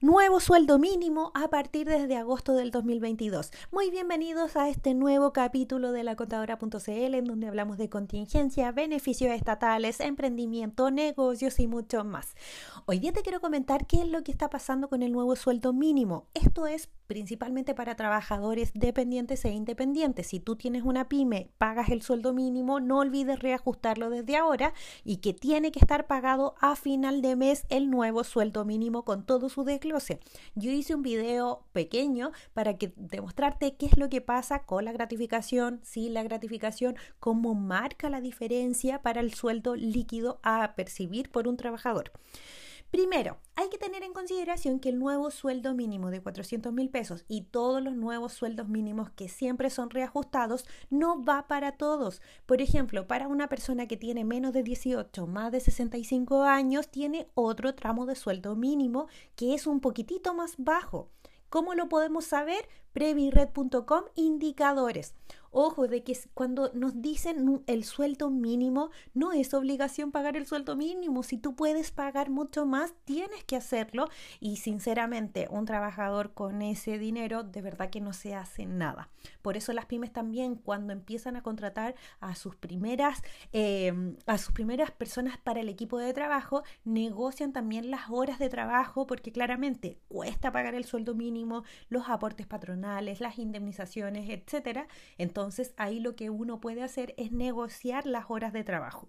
Nuevo 0.00 0.40
sueldo 0.40 0.78
mínimo 0.78 1.30
a 1.34 1.48
partir 1.48 1.86
desde 1.86 2.16
agosto 2.16 2.54
del 2.54 2.70
2022. 2.70 3.52
Muy 3.70 3.90
bienvenidos 3.90 4.56
a 4.56 4.68
este 4.68 4.92
nuevo 4.92 5.32
capítulo 5.32 5.92
de 5.92 6.02
la 6.02 6.16
contadora.cl 6.16 7.14
en 7.14 7.24
donde 7.24 7.46
hablamos 7.46 7.78
de 7.78 7.88
contingencia, 7.88 8.72
beneficios 8.72 9.30
estatales, 9.32 10.00
emprendimiento, 10.00 10.90
negocios 10.90 11.60
y 11.60 11.68
mucho 11.68 12.02
más. 12.02 12.34
Hoy 12.86 12.98
día 12.98 13.12
te 13.12 13.22
quiero 13.22 13.40
comentar 13.40 13.86
qué 13.86 14.02
es 14.02 14.08
lo 14.08 14.24
que 14.24 14.32
está 14.32 14.50
pasando 14.50 14.88
con 14.88 15.02
el 15.02 15.12
nuevo 15.12 15.36
sueldo 15.36 15.72
mínimo. 15.72 16.26
Esto 16.34 16.66
es 16.66 16.90
principalmente 17.06 17.74
para 17.74 17.96
trabajadores 17.96 18.72
dependientes 18.74 19.44
e 19.44 19.50
independientes. 19.50 20.28
Si 20.28 20.40
tú 20.40 20.56
tienes 20.56 20.82
una 20.82 21.08
pyme, 21.08 21.50
pagas 21.58 21.90
el 21.90 22.02
sueldo 22.02 22.32
mínimo, 22.32 22.80
no 22.80 22.98
olvides 22.98 23.40
reajustarlo 23.40 24.10
desde 24.10 24.36
ahora 24.36 24.72
y 25.04 25.18
que 25.18 25.34
tiene 25.34 25.70
que 25.70 25.78
estar 25.78 26.06
pagado 26.06 26.54
a 26.60 26.76
final 26.76 27.22
de 27.22 27.36
mes 27.36 27.66
el 27.68 27.90
nuevo 27.90 28.24
sueldo 28.24 28.64
mínimo 28.64 29.04
con 29.04 29.24
todo 29.24 29.48
su 29.48 29.64
Yo 30.54 30.70
hice 30.70 30.94
un 30.94 31.02
video 31.02 31.66
pequeño 31.72 32.32
para 32.52 32.78
que 32.78 32.92
demostrarte 32.96 33.76
qué 33.76 33.86
es 33.86 33.98
lo 33.98 34.08
que 34.08 34.20
pasa 34.20 34.64
con 34.64 34.84
la 34.84 34.92
gratificación, 34.92 35.80
sin 35.82 36.14
la 36.14 36.22
gratificación, 36.22 36.96
cómo 37.20 37.54
marca 37.54 38.08
la 38.08 38.20
diferencia 38.20 39.02
para 39.02 39.20
el 39.20 39.34
sueldo 39.34 39.76
líquido 39.76 40.40
a 40.42 40.74
percibir 40.74 41.30
por 41.30 41.48
un 41.48 41.56
trabajador. 41.56 42.12
Primero, 42.94 43.38
hay 43.56 43.70
que 43.70 43.76
tener 43.76 44.04
en 44.04 44.12
consideración 44.12 44.78
que 44.78 44.88
el 44.88 45.00
nuevo 45.00 45.32
sueldo 45.32 45.74
mínimo 45.74 46.12
de 46.12 46.22
400 46.22 46.72
mil 46.72 46.90
pesos 46.90 47.24
y 47.26 47.40
todos 47.40 47.82
los 47.82 47.96
nuevos 47.96 48.34
sueldos 48.34 48.68
mínimos 48.68 49.10
que 49.10 49.28
siempre 49.28 49.68
son 49.68 49.90
reajustados 49.90 50.64
no 50.90 51.24
va 51.24 51.48
para 51.48 51.72
todos. 51.72 52.22
Por 52.46 52.62
ejemplo, 52.62 53.08
para 53.08 53.26
una 53.26 53.48
persona 53.48 53.88
que 53.88 53.96
tiene 53.96 54.24
menos 54.24 54.52
de 54.52 54.62
18, 54.62 55.26
más 55.26 55.50
de 55.50 55.58
65 55.58 56.44
años, 56.44 56.88
tiene 56.88 57.26
otro 57.34 57.74
tramo 57.74 58.06
de 58.06 58.14
sueldo 58.14 58.54
mínimo 58.54 59.08
que 59.34 59.54
es 59.54 59.66
un 59.66 59.80
poquitito 59.80 60.32
más 60.32 60.54
bajo. 60.56 61.10
¿Cómo 61.54 61.74
lo 61.74 61.88
podemos 61.88 62.24
saber? 62.24 62.68
Previred.com 62.92 64.06
indicadores. 64.16 65.14
Ojo 65.56 65.86
de 65.86 66.02
que 66.02 66.18
cuando 66.34 66.72
nos 66.74 67.00
dicen 67.00 67.62
el 67.68 67.84
sueldo 67.84 68.28
mínimo, 68.28 68.90
no 69.14 69.30
es 69.30 69.54
obligación 69.54 70.10
pagar 70.10 70.36
el 70.36 70.46
sueldo 70.46 70.74
mínimo. 70.74 71.22
Si 71.22 71.38
tú 71.38 71.54
puedes 71.54 71.92
pagar 71.92 72.28
mucho 72.28 72.66
más, 72.66 72.92
tienes 73.04 73.44
que 73.44 73.54
hacerlo. 73.54 74.08
Y 74.40 74.56
sinceramente, 74.56 75.46
un 75.48 75.64
trabajador 75.64 76.34
con 76.34 76.60
ese 76.60 76.98
dinero, 76.98 77.44
de 77.44 77.62
verdad 77.62 77.88
que 77.88 78.00
no 78.00 78.12
se 78.12 78.34
hace 78.34 78.66
nada. 78.66 79.10
Por 79.42 79.56
eso 79.56 79.72
las 79.72 79.86
pymes 79.86 80.12
también, 80.12 80.56
cuando 80.56 80.92
empiezan 80.92 81.36
a 81.36 81.42
contratar 81.44 81.94
a 82.18 82.34
sus 82.34 82.56
primeras, 82.56 83.22
em, 83.52 84.16
a 84.26 84.38
sus 84.38 84.52
primeras 84.52 84.90
personas 84.90 85.38
para 85.38 85.60
el 85.60 85.68
equipo 85.68 85.98
de 85.98 86.12
trabajo, 86.12 86.64
negocian 86.82 87.52
también 87.52 87.92
las 87.92 88.10
horas 88.10 88.40
de 88.40 88.48
trabajo, 88.48 89.06
porque 89.06 89.30
claramente 89.30 90.00
cuesta 90.08 90.50
pagar 90.50 90.74
el 90.74 90.84
sueldo 90.84 91.14
mínimo, 91.14 91.43
los 91.88 92.08
aportes 92.08 92.46
patronales, 92.46 93.20
las 93.20 93.38
indemnizaciones, 93.38 94.28
etcétera. 94.30 94.86
Entonces, 95.18 95.74
ahí 95.76 96.00
lo 96.00 96.16
que 96.16 96.30
uno 96.30 96.60
puede 96.60 96.82
hacer 96.82 97.14
es 97.16 97.32
negociar 97.32 98.06
las 98.06 98.26
horas 98.28 98.52
de 98.52 98.64
trabajo. 98.64 99.08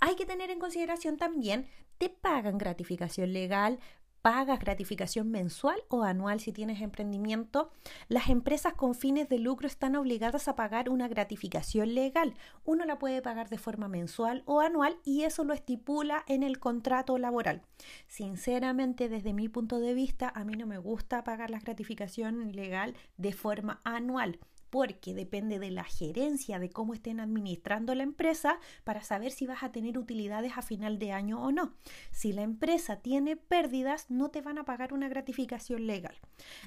Hay 0.00 0.16
que 0.16 0.26
tener 0.26 0.50
en 0.50 0.58
consideración 0.58 1.16
también, 1.16 1.66
te 1.98 2.08
pagan 2.10 2.58
gratificación 2.58 3.32
legal, 3.32 3.78
pagas 4.24 4.58
gratificación 4.58 5.30
mensual 5.30 5.84
o 5.88 6.02
anual 6.02 6.40
si 6.40 6.50
tienes 6.50 6.80
emprendimiento. 6.80 7.70
Las 8.08 8.30
empresas 8.30 8.72
con 8.72 8.94
fines 8.94 9.28
de 9.28 9.38
lucro 9.38 9.66
están 9.66 9.96
obligadas 9.96 10.48
a 10.48 10.56
pagar 10.56 10.88
una 10.88 11.08
gratificación 11.08 11.94
legal. 11.94 12.32
Uno 12.64 12.86
la 12.86 12.98
puede 12.98 13.20
pagar 13.20 13.50
de 13.50 13.58
forma 13.58 13.86
mensual 13.86 14.42
o 14.46 14.62
anual 14.62 14.96
y 15.04 15.24
eso 15.24 15.44
lo 15.44 15.52
estipula 15.52 16.24
en 16.26 16.42
el 16.42 16.58
contrato 16.58 17.18
laboral. 17.18 17.60
Sinceramente, 18.08 19.10
desde 19.10 19.34
mi 19.34 19.50
punto 19.50 19.78
de 19.78 19.92
vista, 19.92 20.32
a 20.34 20.42
mí 20.42 20.54
no 20.54 20.66
me 20.66 20.78
gusta 20.78 21.22
pagar 21.22 21.50
la 21.50 21.58
gratificación 21.58 22.52
legal 22.52 22.94
de 23.18 23.34
forma 23.34 23.82
anual 23.84 24.38
porque 24.74 25.14
depende 25.14 25.60
de 25.60 25.70
la 25.70 25.84
gerencia, 25.84 26.58
de 26.58 26.68
cómo 26.68 26.94
estén 26.94 27.20
administrando 27.20 27.94
la 27.94 28.02
empresa, 28.02 28.58
para 28.82 29.04
saber 29.04 29.30
si 29.30 29.46
vas 29.46 29.62
a 29.62 29.70
tener 29.70 29.98
utilidades 29.98 30.54
a 30.56 30.62
final 30.62 30.98
de 30.98 31.12
año 31.12 31.40
o 31.40 31.52
no. 31.52 31.74
Si 32.10 32.32
la 32.32 32.42
empresa 32.42 32.96
tiene 32.96 33.36
pérdidas, 33.36 34.10
no 34.10 34.32
te 34.32 34.40
van 34.40 34.58
a 34.58 34.64
pagar 34.64 34.92
una 34.92 35.08
gratificación 35.08 35.86
legal. 35.86 36.16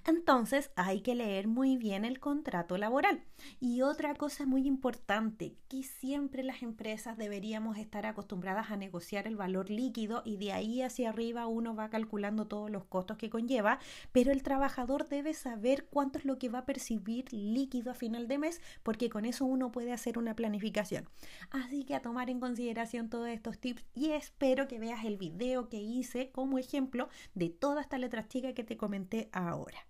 Entonces 0.06 0.72
hay 0.78 1.02
que 1.02 1.16
leer 1.16 1.50
muy 1.50 1.76
bien 1.76 2.06
el 2.06 2.22
contrato 2.22 2.78
laboral. 2.78 3.26
Y 3.60 3.82
otra 3.82 4.16
cosa 4.16 4.46
muy 4.46 4.66
importante, 4.66 5.58
que 5.68 5.84
siempre 5.84 6.44
las 6.44 6.64
empresas 6.64 7.18
deberíamos 7.18 7.78
estar 7.78 8.06
acostumbradas 8.06 8.72
a 8.72 8.78
negociar 8.78 9.28
el 9.28 9.36
valor 9.36 9.70
líquido 9.70 10.22
y 10.24 10.38
de 10.38 10.54
ahí 10.54 10.82
hacia 10.82 11.10
arriba 11.10 11.46
uno 11.48 11.76
va 11.76 11.90
calculando 11.90 12.48
todos 12.48 12.72
los 12.72 12.86
costos 12.86 13.18
que 13.18 13.30
conlleva, 13.30 13.80
pero 14.14 14.32
el 14.32 14.44
trabajador 14.44 15.10
debe 15.10 15.34
saber 15.34 15.88
cuánto 15.90 16.20
es 16.20 16.24
lo 16.24 16.40
que 16.40 16.48
va 16.48 16.60
a 16.60 16.66
percibir 16.66 17.34
líquido 17.34 17.97
final 17.98 18.28
de 18.28 18.38
mes, 18.38 18.62
porque 18.84 19.10
con 19.10 19.26
eso 19.26 19.46
uno 19.46 19.72
puede 19.72 19.92
hacer 19.92 20.18
una 20.18 20.36
planificación. 20.36 21.10
Así 21.50 21.84
que 21.84 21.96
a 21.96 22.02
tomar 22.02 22.30
en 22.30 22.40
consideración 22.40 23.10
todos 23.10 23.28
estos 23.28 23.60
tips 23.60 23.86
y 23.94 24.12
espero 24.12 24.68
que 24.68 24.80
veas 24.80 25.04
el 25.04 25.18
video 25.18 25.68
que 25.70 25.78
hice 25.78 26.30
como 26.32 26.58
ejemplo 26.58 27.10
de 27.34 27.50
toda 27.50 27.82
esta 27.82 27.98
letra 27.98 28.28
chica 28.28 28.54
que 28.54 28.64
te 28.64 28.78
comenté 28.78 29.30
ahora. 29.32 29.86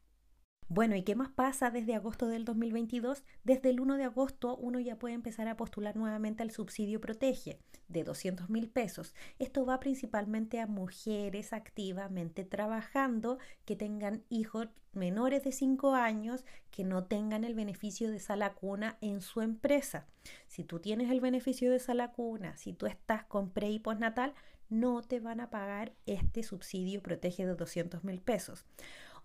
Bueno, 0.69 0.97
¿y 0.97 1.03
qué 1.03 1.15
más 1.15 1.29
pasa 1.29 1.71
desde 1.71 1.95
agosto 1.95 2.27
del 2.27 2.43
2022? 2.43 3.23
Desde 3.45 3.69
el 3.69 3.79
1 3.79 3.95
de 3.95 4.03
agosto 4.03 4.57
uno 4.57 4.81
ya 4.81 4.99
puede 4.99 5.15
empezar 5.15 5.47
a 5.47 5.55
postular 5.55 5.95
nuevamente 5.95 6.43
al 6.43 6.51
subsidio 6.51 6.99
Protege 6.99 7.57
de 7.87 8.03
200 8.03 8.49
mil 8.49 8.67
pesos. 8.67 9.15
Esto 9.39 9.65
va 9.65 9.79
principalmente 9.79 10.59
a 10.59 10.67
mujeres 10.67 11.53
activamente 11.53 12.43
trabajando 12.43 13.37
que 13.63 13.77
tengan 13.77 14.23
hijos 14.27 14.67
menores 14.91 15.41
de 15.45 15.53
5 15.53 15.93
años 15.93 16.43
que 16.69 16.83
no 16.83 17.05
tengan 17.05 17.45
el 17.45 17.55
beneficio 17.55 18.11
de 18.11 18.19
sala 18.19 18.53
cuna 18.53 18.97
en 18.99 19.21
su 19.21 19.39
empresa. 19.39 20.05
Si 20.47 20.65
tú 20.65 20.79
tienes 20.79 21.09
el 21.11 21.21
beneficio 21.21 21.71
de 21.71 21.79
sala 21.79 22.11
cuna, 22.11 22.57
si 22.57 22.73
tú 22.73 22.87
estás 22.87 23.23
con 23.23 23.51
pre 23.51 23.69
y 23.69 23.79
postnatal, 23.79 24.33
no 24.69 25.01
te 25.01 25.21
van 25.21 25.39
a 25.39 25.49
pagar 25.49 25.93
este 26.05 26.43
subsidio 26.43 27.01
Protege 27.01 27.45
de 27.45 27.55
200 27.55 28.03
mil 28.03 28.19
pesos. 28.19 28.65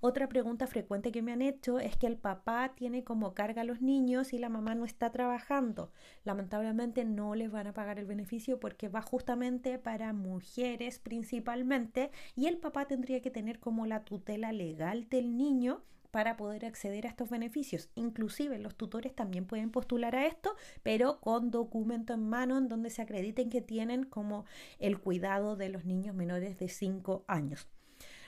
Otra 0.05 0.29
pregunta 0.29 0.67
frecuente 0.67 1.13
que 1.13 1.23
me 1.23 1.31
han 1.31 1.43
hecho 1.43 1.79
es 1.79 1.97
que 1.97 2.09
el 2.09 2.17
papá 2.17 2.73
tiene 2.75 3.05
como 3.05 3.35
carga 3.35 3.63
a 3.63 3.65
los 3.65 3.81
niños 3.81 4.33
y 4.33 4.39
la 4.39 4.49
mamá 4.49 4.75
no 4.75 4.85
está 4.85 5.13
trabajando. 5.13 5.93
Lamentablemente 6.25 7.05
no 7.05 7.37
les 7.37 7.53
van 7.53 7.69
a 7.69 7.73
pagar 7.73 8.01
el 8.01 8.07
beneficio 8.07 8.59
porque 8.59 8.89
va 8.89 9.01
justamente 9.01 9.79
para 9.79 10.13
mujeres 10.13 10.99
principalmente 10.99 12.11
y 12.35 12.47
el 12.47 12.59
papá 12.59 12.87
tendría 12.87 13.23
que 13.23 13.31
tener 13.31 13.61
como 13.61 13.87
la 13.87 14.05
tutela 14.05 14.51
legal 14.51 15.09
del 15.09 15.37
niño 15.37 15.85
para 16.11 16.37
poder 16.37 16.65
acceder 16.65 17.07
a 17.07 17.11
estos 17.11 17.31
beneficios. 17.31 17.89
Inclusive 17.95 18.59
los 18.59 18.75
tutores 18.75 19.15
también 19.15 19.47
pueden 19.47 19.71
postular 19.71 20.17
a 20.17 20.27
esto, 20.27 20.57
pero 20.83 21.21
con 21.21 21.53
documento 21.53 22.13
en 22.13 22.29
mano 22.29 22.59
en 22.59 22.69
donde 22.69 22.91
se 22.91 23.03
acrediten 23.03 23.51
que 23.51 23.61
tienen 23.61 24.03
como 24.03 24.47
el 24.81 24.99
cuidado 24.99 25.55
de 25.55 25.69
los 25.69 25.85
niños 25.85 26.17
menores 26.17 26.59
de 26.59 26.69
5 26.69 27.25
años. 27.29 27.69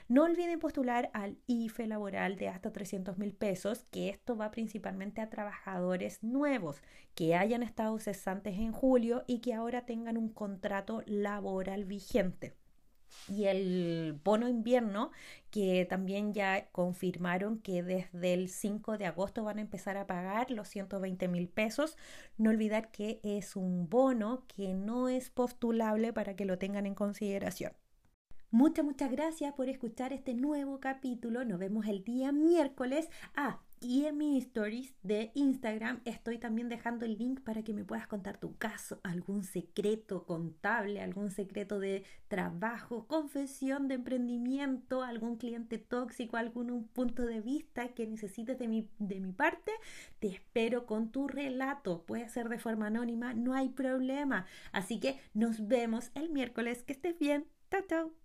No 0.09 0.25
olviden 0.25 0.59
postular 0.59 1.11
al 1.15 1.39
IFE 1.47 1.87
laboral 1.87 2.37
de 2.37 2.49
hasta 2.49 2.73
300 2.73 3.19
mil 3.19 3.33
pesos, 3.33 3.87
que 3.91 4.09
esto 4.11 4.37
va 4.37 4.51
principalmente 4.51 5.21
a 5.21 5.31
trabajadores 5.31 6.23
nuevos 6.23 6.83
que 7.15 7.35
hayan 7.35 7.63
estado 7.63 7.99
cesantes 7.99 8.59
en 8.59 8.73
julio 8.73 9.25
y 9.27 9.41
que 9.41 9.55
ahora 9.55 9.87
tengan 9.87 10.17
un 10.17 10.29
contrato 10.29 11.03
laboral 11.07 11.85
vigente 11.85 12.55
y 13.29 13.45
el 13.47 14.21
bono 14.25 14.49
invierno, 14.49 15.11
que 15.51 15.87
también 15.89 16.35
ya 16.35 16.69
confirmaron 16.73 17.59
que 17.61 17.83
desde 17.83 18.35
el 18.35 18.49
5 18.49 18.99
de 18.99 19.07
agosto 19.07 19.45
van 19.45 19.59
a 19.59 19.63
empezar 19.63 19.97
a 19.97 20.07
pagar 20.07 20.51
los 20.51 20.69
120 20.69 21.29
mil 21.29 21.49
pesos. 21.49 21.97
No 22.37 22.51
olvidar 22.51 22.91
que 22.91 23.21
es 23.23 23.57
un 23.57 23.89
bono 23.89 24.45
que 24.49 24.75
no 24.75 25.09
es 25.09 25.31
postulable 25.31 26.13
para 26.13 26.37
que 26.37 26.45
lo 26.45 26.59
tengan 26.59 26.87
en 26.87 26.95
consideración. 26.95 27.73
Muchas, 28.55 28.85
muchas 28.85 29.11
gracias 29.11 29.53
por 29.55 29.69
escuchar 29.69 30.13
este 30.13 30.33
nuevo 30.33 30.79
capítulo. 30.79 31.45
Nos 31.45 31.59
vemos 31.59 31.87
el 31.89 32.05
día 32.05 32.31
miércoles. 32.31 33.09
Ah, 33.35 33.59
y 33.81 34.07
stories 34.39 34.95
de 35.03 35.33
Instagram 35.35 36.01
estoy 36.05 36.39
también 36.39 36.69
dejando 36.69 37.05
el 37.05 37.19
link 37.19 37.41
para 37.41 37.65
que 37.65 37.75
me 37.75 37.83
puedas 37.83 38.07
contar 38.07 38.39
tu 38.39 38.57
caso, 38.57 39.01
algún 39.03 39.43
secreto 39.43 40.25
contable, 40.25 41.01
algún 41.01 41.33
secreto 41.33 41.81
de 41.81 42.05
trabajo, 42.29 43.09
confesión 43.09 43.89
de 43.89 43.97
emprendimiento, 43.97 45.03
algún 45.03 45.37
cliente 45.37 45.79
tóxico, 45.79 46.37
algún 46.37 46.87
punto 46.87 47.27
de 47.27 47.41
vista 47.41 47.89
que 47.89 48.07
necesites 48.07 48.57
de 48.57 48.69
mi, 48.69 48.89
de 49.01 49.19
mi 49.19 49.33
parte. 49.33 49.73
Te 50.21 50.29
espero 50.29 50.87
con 50.87 51.11
tu 51.11 51.27
relato. 51.27 52.05
Puede 52.07 52.29
ser 52.29 52.49
de 52.49 52.61
forma 52.61 52.87
anónima, 52.87 53.35
no 53.35 53.53
hay 53.53 53.71
problema. 53.71 54.47
Así 54.71 55.01
que 55.01 55.19
nos 55.35 55.67
vemos 55.67 56.13
el 56.15 56.31
miércoles. 56.31 56.85
Que 56.85 56.93
estés 56.93 57.19
bien. 57.19 57.47
Chao, 57.69 57.83
chao. 57.89 58.24